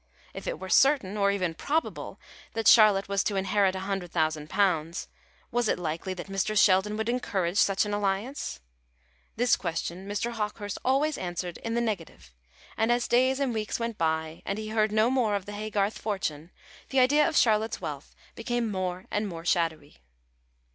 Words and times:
If 0.33 0.47
it 0.47 0.59
were 0.59 0.67
certain, 0.67 1.15
or 1.15 1.29
even 1.29 1.53
probable, 1.53 2.19
that 2.53 2.67
Charlotte 2.67 3.07
was 3.07 3.23
to 3.25 3.35
inherit 3.35 3.75
a 3.75 3.81
hundred 3.81 4.11
thousand 4.11 4.49
pounds, 4.49 5.07
was 5.51 5.67
it 5.69 5.77
likely 5.77 6.15
that 6.15 6.25
Mr. 6.25 6.57
Sheldon 6.57 6.97
would 6.97 7.07
encourage 7.07 7.59
such 7.59 7.85
an 7.85 7.93
alliance? 7.93 8.61
This 9.35 9.55
question 9.55 10.07
Mr. 10.07 10.31
Hawkehurst 10.31 10.79
always 10.83 11.19
answered 11.19 11.59
in 11.59 11.75
the 11.75 11.81
negative; 11.81 12.33
and 12.77 12.91
as 12.91 13.07
days 13.07 13.39
and 13.39 13.53
weeks 13.53 13.79
went 13.79 13.99
by, 13.99 14.41
and 14.43 14.57
he 14.57 14.69
heard 14.69 14.91
no 14.91 15.11
more 15.11 15.35
of 15.35 15.45
the 15.45 15.51
Haygarth 15.51 15.99
fortune, 15.99 16.49
the 16.89 16.99
idea 16.99 17.27
of 17.27 17.37
Charlotte's 17.37 17.79
wealth 17.79 18.15
became 18.33 18.71
more 18.71 19.05
and 19.11 19.27
more 19.27 19.45
shadowy. 19.45 19.97